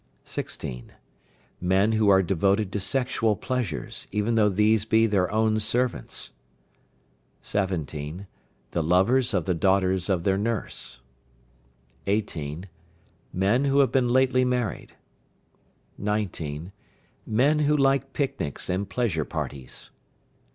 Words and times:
16. 0.23 0.93
Men 1.61 1.91
who 1.91 2.09
are 2.09 2.23
devoted 2.23 2.71
to 2.71 2.79
sexual 2.79 3.35
pleasures, 3.35 4.07
even 4.11 4.33
though 4.33 4.49
these 4.49 4.83
be 4.83 5.05
their 5.05 5.31
own 5.31 5.59
servants. 5.59 6.31
17. 7.43 8.25
The 8.71 8.81
lovers 8.81 9.31
of 9.35 9.45
the 9.45 9.53
daughters 9.53 10.09
of 10.09 10.23
their 10.23 10.39
nurse. 10.39 11.01
18. 12.07 12.67
Men 13.31 13.65
who 13.65 13.77
have 13.77 13.91
been 13.91 14.07
lately 14.07 14.43
married. 14.43 14.93
19. 15.99 16.71
Men 17.27 17.59
who 17.59 17.77
like 17.77 18.11
picnics 18.11 18.71
and 18.71 18.89
pleasure 18.89 19.23
parties. 19.23 19.91